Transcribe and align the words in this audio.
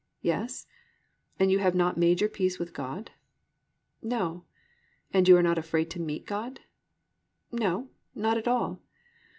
"Yes." 0.23 0.65
"And 1.39 1.51
you 1.51 1.59
have 1.59 1.75
not 1.75 1.95
made 1.95 2.21
your 2.21 2.27
peace 2.31 2.57
with 2.57 2.73
God?" 2.73 3.11
"No." 4.01 4.45
"And 5.13 5.27
you 5.27 5.37
are 5.37 5.43
not 5.43 5.59
afraid 5.59 5.91
to 5.91 6.01
meet 6.01 6.25
God?" 6.25 6.61
"No, 7.51 7.87
not 8.15 8.35
at 8.35 8.47
all." 8.47 8.81